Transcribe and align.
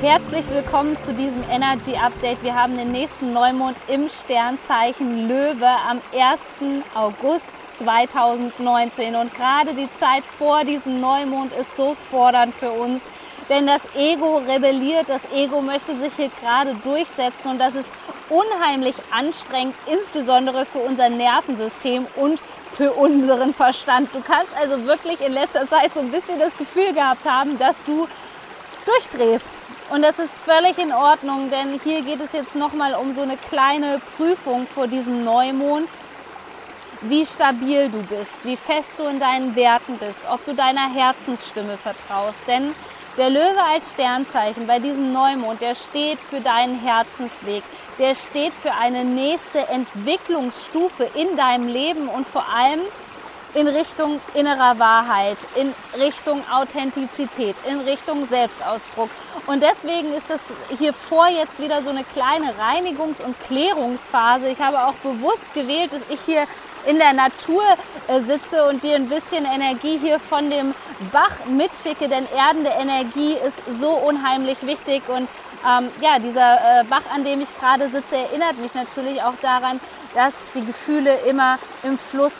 Herzlich 0.00 0.44
willkommen 0.50 0.96
zu 1.00 1.14
diesem 1.14 1.42
Energy 1.50 1.96
Update. 1.96 2.42
Wir 2.42 2.54
haben 2.54 2.76
den 2.76 2.92
nächsten 2.92 3.32
Neumond 3.32 3.76
im 3.88 4.08
Sternzeichen 4.08 5.28
Löwe 5.28 5.68
am 5.88 6.00
1. 6.12 6.40
August 6.94 7.46
2019. 7.78 9.14
Und 9.14 9.34
gerade 9.34 9.72
die 9.72 9.88
Zeit 9.98 10.24
vor 10.24 10.64
diesem 10.64 11.00
Neumond 11.00 11.52
ist 11.54 11.76
so 11.76 11.94
fordernd 11.94 12.54
für 12.54 12.70
uns, 12.70 13.02
denn 13.48 13.66
das 13.66 13.82
Ego 13.94 14.38
rebelliert, 14.38 15.08
das 15.08 15.30
Ego 15.32 15.60
möchte 15.60 15.96
sich 15.96 16.12
hier 16.16 16.30
gerade 16.40 16.74
durchsetzen 16.82 17.50
und 17.50 17.58
das 17.58 17.74
ist 17.74 17.88
unheimlich 18.28 18.94
anstrengend, 19.10 19.74
insbesondere 19.86 20.64
für 20.64 20.78
unser 20.78 21.08
Nervensystem 21.08 22.06
und 22.16 22.40
für 22.72 22.92
unseren 22.92 23.54
Verstand. 23.54 24.08
Du 24.12 24.20
kannst 24.20 24.52
also 24.60 24.84
wirklich 24.86 25.20
in 25.20 25.32
letzter 25.32 25.68
Zeit 25.68 25.92
so 25.94 26.00
ein 26.00 26.10
bisschen 26.10 26.38
das 26.38 26.56
Gefühl 26.56 26.92
gehabt 26.92 27.24
haben, 27.24 27.58
dass 27.58 27.76
du 27.86 28.08
durchdrehst. 28.84 29.46
Und 29.90 30.02
das 30.02 30.18
ist 30.18 30.34
völlig 30.38 30.78
in 30.78 30.92
Ordnung, 30.92 31.50
denn 31.50 31.78
hier 31.84 32.02
geht 32.02 32.20
es 32.20 32.32
jetzt 32.32 32.56
nochmal 32.56 32.94
um 32.94 33.14
so 33.14 33.22
eine 33.22 33.36
kleine 33.36 34.00
Prüfung 34.16 34.66
vor 34.66 34.86
diesem 34.86 35.24
Neumond, 35.24 35.88
wie 37.02 37.26
stabil 37.26 37.90
du 37.90 38.02
bist, 38.04 38.32
wie 38.44 38.56
fest 38.56 38.92
du 38.96 39.04
in 39.04 39.20
deinen 39.20 39.54
Werten 39.54 39.98
bist, 39.98 40.20
ob 40.30 40.44
du 40.46 40.54
deiner 40.54 40.92
Herzensstimme 40.92 41.76
vertraust. 41.76 42.38
Denn 42.46 42.74
der 43.18 43.28
Löwe 43.28 43.62
als 43.72 43.92
Sternzeichen 43.92 44.66
bei 44.66 44.78
diesem 44.78 45.12
Neumond, 45.12 45.60
der 45.60 45.74
steht 45.74 46.18
für 46.18 46.40
deinen 46.40 46.80
Herzensweg, 46.80 47.62
der 47.98 48.14
steht 48.14 48.54
für 48.54 48.72
eine 48.72 49.04
nächste 49.04 49.68
Entwicklungsstufe 49.68 51.08
in 51.14 51.36
deinem 51.36 51.68
Leben 51.68 52.08
und 52.08 52.26
vor 52.26 52.46
allem 52.48 52.80
in 53.54 53.68
Richtung 53.68 54.20
innerer 54.34 54.78
Wahrheit, 54.78 55.38
in 55.54 55.72
Richtung 55.98 56.42
Authentizität, 56.52 57.54
in 57.68 57.80
Richtung 57.80 58.26
Selbstausdruck. 58.28 59.10
Und 59.46 59.62
deswegen 59.62 60.12
ist 60.12 60.28
es 60.30 60.40
hier 60.78 60.92
vor 60.92 61.28
jetzt 61.28 61.60
wieder 61.60 61.82
so 61.82 61.90
eine 61.90 62.04
kleine 62.04 62.52
Reinigungs- 62.54 63.22
und 63.22 63.36
Klärungsphase. 63.46 64.48
Ich 64.48 64.60
habe 64.60 64.84
auch 64.84 64.94
bewusst 64.94 65.52
gewählt, 65.54 65.92
dass 65.92 66.02
ich 66.08 66.20
hier 66.20 66.44
in 66.86 66.98
der 66.98 67.12
Natur 67.12 67.62
äh, 68.08 68.20
sitze 68.20 68.68
und 68.68 68.82
dir 68.82 68.96
ein 68.96 69.08
bisschen 69.08 69.44
Energie 69.44 69.98
hier 69.98 70.18
von 70.18 70.50
dem 70.50 70.74
Bach 71.12 71.46
mitschicke, 71.46 72.08
denn 72.08 72.26
erdende 72.36 72.70
Energie 72.70 73.34
ist 73.34 73.80
so 73.80 73.90
unheimlich 73.90 74.58
wichtig 74.66 75.02
und 75.08 75.28
ähm, 75.66 75.88
ja, 76.02 76.18
dieser 76.18 76.80
äh, 76.80 76.84
Bach, 76.84 77.02
an 77.14 77.24
dem 77.24 77.40
ich 77.40 77.48
gerade 77.58 77.88
sitze, 77.88 78.16
erinnert 78.16 78.58
mich 78.58 78.74
natürlich 78.74 79.22
auch 79.22 79.34
daran, 79.40 79.80
dass 80.14 80.34
die 80.54 80.64
Gefühle 80.64 81.14
immer 81.26 81.58
im 81.82 81.96
Fluss 81.96 82.32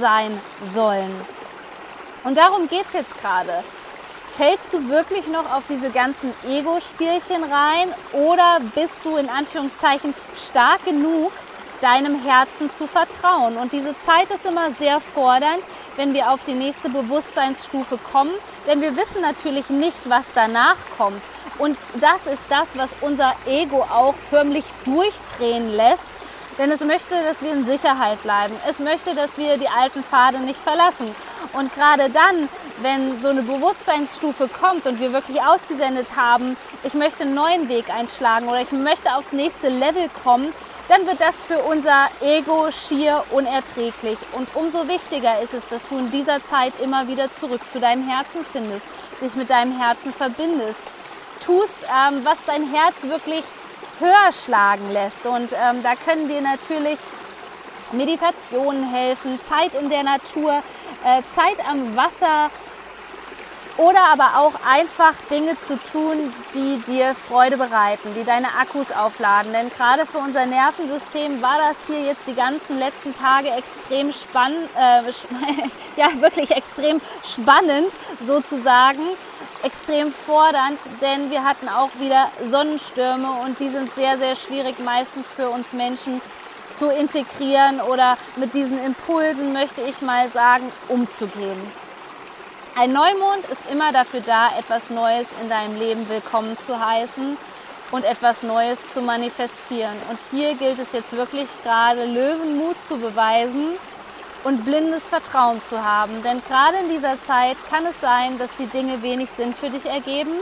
sein 0.00 0.38
sollen. 0.74 1.14
Und 2.24 2.36
darum 2.36 2.68
geht 2.68 2.86
es 2.88 2.92
jetzt 2.92 3.20
gerade. 3.20 3.64
Fällst 4.36 4.72
du 4.72 4.88
wirklich 4.88 5.26
noch 5.26 5.50
auf 5.52 5.64
diese 5.68 5.90
ganzen 5.90 6.32
Ego-Spielchen 6.48 7.42
rein 7.44 7.92
oder 8.12 8.58
bist 8.74 9.00
du 9.04 9.16
in 9.16 9.28
Anführungszeichen 9.28 10.14
stark 10.36 10.84
genug, 10.84 11.32
deinem 11.80 12.22
Herzen 12.22 12.70
zu 12.76 12.86
vertrauen? 12.86 13.56
Und 13.56 13.72
diese 13.72 13.94
Zeit 14.06 14.30
ist 14.30 14.46
immer 14.46 14.70
sehr 14.72 15.00
fordernd, 15.00 15.62
wenn 15.96 16.14
wir 16.14 16.30
auf 16.30 16.40
die 16.46 16.54
nächste 16.54 16.88
Bewusstseinsstufe 16.88 17.98
kommen, 17.98 18.32
denn 18.66 18.80
wir 18.80 18.96
wissen 18.96 19.20
natürlich 19.20 19.68
nicht, 19.68 19.98
was 20.04 20.24
danach 20.34 20.76
kommt. 20.96 21.20
Und 21.58 21.76
das 22.00 22.32
ist 22.32 22.44
das, 22.48 22.78
was 22.78 22.90
unser 23.00 23.34
Ego 23.46 23.82
auch 23.82 24.14
förmlich 24.14 24.64
durchdrehen 24.84 25.70
lässt 25.70 26.08
denn 26.60 26.70
es 26.70 26.80
möchte, 26.84 27.14
dass 27.24 27.40
wir 27.40 27.52
in 27.52 27.64
Sicherheit 27.64 28.22
bleiben. 28.22 28.54
Es 28.68 28.80
möchte, 28.80 29.14
dass 29.14 29.38
wir 29.38 29.56
die 29.56 29.68
alten 29.68 30.04
Pfade 30.04 30.40
nicht 30.40 30.60
verlassen. 30.60 31.06
Und 31.54 31.74
gerade 31.74 32.10
dann, 32.10 32.50
wenn 32.82 33.18
so 33.22 33.28
eine 33.28 33.40
Bewusstseinsstufe 33.40 34.46
kommt 34.46 34.84
und 34.84 35.00
wir 35.00 35.14
wirklich 35.14 35.40
ausgesendet 35.40 36.16
haben, 36.16 36.58
ich 36.84 36.92
möchte 36.92 37.22
einen 37.22 37.34
neuen 37.34 37.70
Weg 37.70 37.88
einschlagen 37.88 38.46
oder 38.46 38.60
ich 38.60 38.72
möchte 38.72 39.14
aufs 39.14 39.32
nächste 39.32 39.70
Level 39.70 40.10
kommen, 40.22 40.52
dann 40.88 41.06
wird 41.06 41.18
das 41.18 41.40
für 41.40 41.60
unser 41.60 42.08
Ego 42.20 42.70
schier 42.70 43.24
unerträglich. 43.30 44.18
Und 44.32 44.46
umso 44.54 44.86
wichtiger 44.86 45.40
ist 45.40 45.54
es, 45.54 45.66
dass 45.68 45.80
du 45.88 45.96
in 45.96 46.10
dieser 46.10 46.44
Zeit 46.44 46.74
immer 46.82 47.08
wieder 47.08 47.34
zurück 47.40 47.62
zu 47.72 47.80
deinem 47.80 48.06
Herzen 48.06 48.44
findest, 48.52 48.84
dich 49.22 49.34
mit 49.34 49.48
deinem 49.48 49.80
Herzen 49.80 50.12
verbindest, 50.12 50.82
tust, 51.42 51.76
ähm, 51.84 52.20
was 52.22 52.36
dein 52.44 52.70
Herz 52.70 52.96
wirklich 53.02 53.44
höher 54.00 54.32
schlagen 54.32 54.90
lässt. 54.92 55.24
Und 55.26 55.52
ähm, 55.52 55.82
da 55.82 55.94
können 55.94 56.28
dir 56.28 56.40
natürlich 56.40 56.98
Meditationen 57.92 58.88
helfen, 58.90 59.38
Zeit 59.48 59.74
in 59.80 59.90
der 59.90 60.02
Natur, 60.02 60.62
äh, 61.04 61.22
Zeit 61.34 61.64
am 61.68 61.96
Wasser 61.96 62.50
oder 63.76 64.00
aber 64.12 64.38
auch 64.38 64.52
einfach 64.66 65.14
Dinge 65.30 65.58
zu 65.58 65.78
tun, 65.80 66.32
die 66.54 66.78
dir 66.86 67.14
Freude 67.14 67.56
bereiten, 67.56 68.14
die 68.14 68.24
deine 68.24 68.48
Akkus 68.60 68.92
aufladen. 68.92 69.52
Denn 69.52 69.70
gerade 69.70 70.04
für 70.04 70.18
unser 70.18 70.44
Nervensystem 70.44 71.40
war 71.40 71.56
das 71.68 71.86
hier 71.86 72.02
jetzt 72.02 72.26
die 72.26 72.34
ganzen 72.34 72.78
letzten 72.78 73.14
Tage 73.14 73.48
extrem 73.48 74.12
spannend, 74.12 74.68
äh, 74.76 75.02
ja 76.00 76.08
wirklich 76.20 76.50
extrem 76.50 77.00
spannend 77.24 77.90
sozusagen 78.26 79.02
extrem 79.62 80.12
fordernd, 80.12 80.78
denn 81.00 81.30
wir 81.30 81.44
hatten 81.44 81.68
auch 81.68 81.90
wieder 81.98 82.30
Sonnenstürme 82.50 83.30
und 83.44 83.58
die 83.60 83.70
sind 83.70 83.94
sehr, 83.94 84.18
sehr 84.18 84.36
schwierig 84.36 84.78
meistens 84.78 85.26
für 85.26 85.50
uns 85.50 85.72
Menschen 85.72 86.20
zu 86.78 86.90
integrieren 86.90 87.80
oder 87.80 88.16
mit 88.36 88.54
diesen 88.54 88.82
Impulsen, 88.84 89.52
möchte 89.52 89.82
ich 89.82 90.00
mal 90.02 90.30
sagen, 90.30 90.70
umzugehen. 90.88 91.60
Ein 92.76 92.92
Neumond 92.92 93.44
ist 93.50 93.70
immer 93.70 93.92
dafür 93.92 94.20
da, 94.20 94.50
etwas 94.58 94.90
Neues 94.90 95.26
in 95.42 95.48
deinem 95.48 95.78
Leben 95.78 96.08
willkommen 96.08 96.56
zu 96.66 96.78
heißen 96.78 97.36
und 97.90 98.04
etwas 98.04 98.42
Neues 98.42 98.78
zu 98.94 99.02
manifestieren. 99.02 99.94
Und 100.08 100.18
hier 100.30 100.54
gilt 100.54 100.78
es 100.78 100.92
jetzt 100.92 101.12
wirklich 101.12 101.48
gerade 101.64 102.04
Löwenmut 102.04 102.76
zu 102.88 102.96
beweisen 102.96 103.76
und 104.44 104.64
blindes 104.64 105.02
Vertrauen 105.04 105.60
zu 105.68 105.82
haben. 105.84 106.22
Denn 106.22 106.42
gerade 106.48 106.78
in 106.78 106.90
dieser 106.90 107.22
Zeit 107.26 107.56
kann 107.70 107.84
es 107.86 108.00
sein, 108.00 108.38
dass 108.38 108.50
die 108.58 108.66
Dinge 108.66 109.02
wenig 109.02 109.30
Sinn 109.30 109.54
für 109.54 109.70
dich 109.70 109.84
ergeben. 109.86 110.32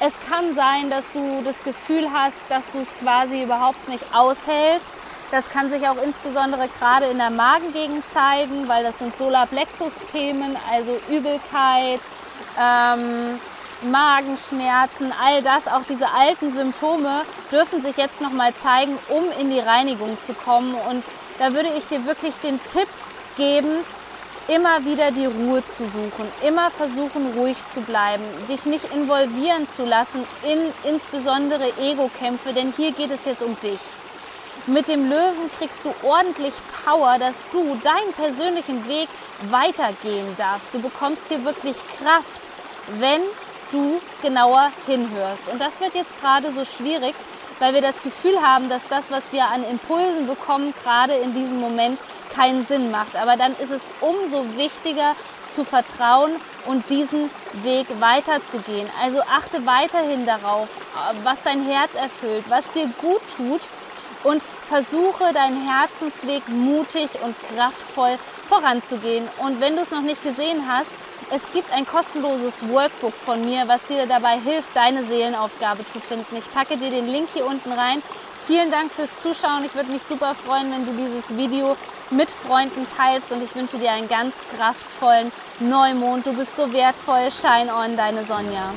Es 0.00 0.12
kann 0.28 0.54
sein, 0.54 0.90
dass 0.90 1.04
du 1.12 1.42
das 1.44 1.62
Gefühl 1.62 2.08
hast, 2.12 2.36
dass 2.48 2.64
du 2.72 2.80
es 2.80 2.88
quasi 2.98 3.42
überhaupt 3.42 3.88
nicht 3.88 4.04
aushältst. 4.12 4.94
Das 5.30 5.48
kann 5.48 5.70
sich 5.70 5.86
auch 5.88 5.96
insbesondere 6.02 6.68
gerade 6.78 7.06
in 7.06 7.18
der 7.18 7.30
Magengegend 7.30 8.04
zeigen, 8.12 8.68
weil 8.68 8.82
das 8.82 8.98
sind 8.98 9.16
Solarplexus-Themen, 9.16 10.56
also 10.70 11.00
Übelkeit, 11.08 12.00
ähm, 12.60 13.40
Magenschmerzen, 13.90 15.12
all 15.22 15.42
das, 15.42 15.66
auch 15.66 15.82
diese 15.88 16.08
alten 16.10 16.52
Symptome 16.52 17.22
dürfen 17.50 17.82
sich 17.82 17.96
jetzt 17.96 18.20
nochmal 18.20 18.52
zeigen, 18.62 18.98
um 19.08 19.24
in 19.40 19.50
die 19.50 19.60
Reinigung 19.60 20.16
zu 20.26 20.34
kommen. 20.34 20.74
Und 20.88 21.04
da 21.38 21.52
würde 21.52 21.70
ich 21.76 21.86
dir 21.88 22.04
wirklich 22.06 22.34
den 22.42 22.60
Tipp 22.72 22.88
geben, 23.36 23.84
immer 24.48 24.84
wieder 24.84 25.10
die 25.10 25.26
Ruhe 25.26 25.62
zu 25.76 25.84
suchen, 25.84 26.28
immer 26.42 26.70
versuchen 26.70 27.32
ruhig 27.36 27.56
zu 27.72 27.80
bleiben, 27.80 28.24
dich 28.48 28.64
nicht 28.64 28.92
involvieren 28.92 29.68
zu 29.76 29.84
lassen 29.84 30.24
in 30.42 30.58
insbesondere 30.90 31.72
Ego-Kämpfe, 31.78 32.52
denn 32.52 32.72
hier 32.76 32.92
geht 32.92 33.10
es 33.10 33.24
jetzt 33.24 33.42
um 33.42 33.56
dich. 33.60 33.80
Mit 34.66 34.88
dem 34.88 35.08
Löwen 35.08 35.50
kriegst 35.58 35.84
du 35.84 35.92
ordentlich 36.06 36.52
Power, 36.84 37.18
dass 37.18 37.34
du 37.50 37.76
deinen 37.82 38.12
persönlichen 38.12 38.86
Weg 38.86 39.08
weitergehen 39.50 40.36
darfst. 40.38 40.72
Du 40.72 40.80
bekommst 40.80 41.22
hier 41.28 41.44
wirklich 41.44 41.74
Kraft, 41.98 42.48
wenn 42.98 43.22
du 43.72 44.00
genauer 44.22 44.70
hinhörst. 44.86 45.48
Und 45.50 45.60
das 45.60 45.80
wird 45.80 45.94
jetzt 45.94 46.20
gerade 46.20 46.52
so 46.52 46.64
schwierig, 46.64 47.14
weil 47.58 47.74
wir 47.74 47.80
das 47.80 48.02
Gefühl 48.02 48.40
haben, 48.40 48.68
dass 48.68 48.82
das, 48.88 49.04
was 49.10 49.32
wir 49.32 49.44
an 49.44 49.64
Impulsen 49.68 50.26
bekommen, 50.26 50.72
gerade 50.84 51.14
in 51.14 51.34
diesem 51.34 51.60
Moment 51.60 51.98
keinen 52.34 52.66
Sinn 52.66 52.90
macht. 52.90 53.16
Aber 53.16 53.36
dann 53.36 53.52
ist 53.52 53.70
es 53.70 53.80
umso 54.00 54.56
wichtiger 54.56 55.14
zu 55.54 55.64
vertrauen 55.64 56.32
und 56.66 56.88
diesen 56.88 57.30
Weg 57.62 57.86
weiterzugehen. 58.00 58.88
Also 59.02 59.20
achte 59.22 59.64
weiterhin 59.66 60.24
darauf, 60.24 60.68
was 61.22 61.38
dein 61.44 61.64
Herz 61.64 61.90
erfüllt, 61.94 62.44
was 62.48 62.64
dir 62.74 62.86
gut 63.00 63.20
tut 63.36 63.60
und 64.24 64.42
versuche 64.68 65.32
deinen 65.32 65.68
Herzensweg 65.68 66.48
mutig 66.48 67.10
und 67.22 67.36
kraftvoll 67.54 68.18
voranzugehen. 68.48 69.28
Und 69.38 69.60
wenn 69.60 69.76
du 69.76 69.82
es 69.82 69.90
noch 69.90 70.02
nicht 70.02 70.22
gesehen 70.22 70.64
hast, 70.68 70.90
Es 71.34 71.40
gibt 71.54 71.72
ein 71.72 71.86
kostenloses 71.86 72.52
Workbook 72.68 73.14
von 73.14 73.42
mir, 73.46 73.66
was 73.66 73.80
dir 73.86 74.04
dabei 74.06 74.38
hilft, 74.38 74.68
deine 74.74 75.02
Seelenaufgabe 75.02 75.82
zu 75.90 75.98
finden. 75.98 76.36
Ich 76.36 76.52
packe 76.52 76.76
dir 76.76 76.90
den 76.90 77.06
Link 77.08 77.26
hier 77.32 77.46
unten 77.46 77.72
rein. 77.72 78.02
Vielen 78.46 78.72
Dank 78.72 78.90
fürs 78.90 79.10
Zuschauen. 79.20 79.64
Ich 79.64 79.74
würde 79.74 79.90
mich 79.90 80.02
super 80.02 80.34
freuen, 80.34 80.72
wenn 80.72 80.84
du 80.84 80.92
dieses 80.92 81.36
Video 81.36 81.76
mit 82.10 82.28
Freunden 82.28 82.86
teilst 82.96 83.30
und 83.30 83.42
ich 83.42 83.54
wünsche 83.54 83.78
dir 83.78 83.92
einen 83.92 84.08
ganz 84.08 84.34
kraftvollen 84.56 85.30
Neumond. 85.60 86.26
Du 86.26 86.32
bist 86.32 86.56
so 86.56 86.72
wertvoll. 86.72 87.30
Shine 87.30 87.72
on, 87.72 87.96
deine 87.96 88.24
Sonja. 88.24 88.72